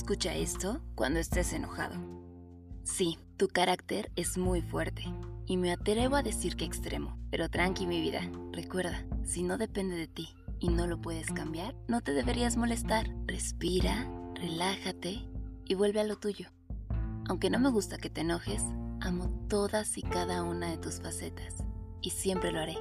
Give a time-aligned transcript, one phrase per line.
[0.00, 1.94] escucha esto cuando estés enojado.
[2.84, 5.04] Sí, tu carácter es muy fuerte
[5.44, 9.96] y me atrevo a decir que extremo, pero tranqui mi vida, recuerda, si no depende
[9.96, 13.14] de ti y no lo puedes cambiar, no te deberías molestar.
[13.26, 15.28] Respira, relájate
[15.66, 16.48] y vuelve a lo tuyo.
[17.28, 18.62] Aunque no me gusta que te enojes,
[19.02, 21.56] amo todas y cada una de tus facetas
[22.00, 22.78] y siempre lo haré.